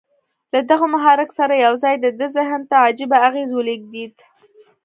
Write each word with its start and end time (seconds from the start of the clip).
له 0.53 0.59
دغه 0.69 0.85
محرک 0.93 1.29
سره 1.39 1.53
یو 1.65 1.73
ځای 1.83 1.95
د 1.99 2.05
ده 2.19 2.27
ذهن 2.37 2.61
ته 2.69 2.75
عجيبه 2.87 3.17
اغېز 3.27 3.49
ولېږدېد 3.53 4.15